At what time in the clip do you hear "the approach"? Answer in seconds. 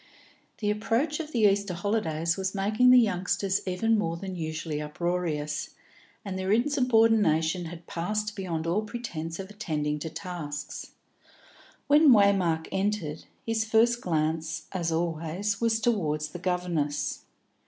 0.57-1.19